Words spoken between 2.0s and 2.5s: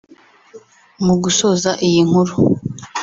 nkuru